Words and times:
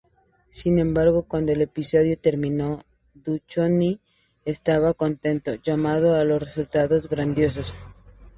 Sin 0.49 0.79
embargo, 0.79 1.27
cuando 1.27 1.51
el 1.51 1.61
episodio 1.61 2.17
terminó, 2.17 2.81
Duchovny 3.13 3.99
estaba 4.45 4.95
contento, 4.95 5.53
llamando 5.53 6.15
a 6.15 6.23
los 6.23 6.41
resultados 6.41 7.07
"grandiosos". 7.07 7.75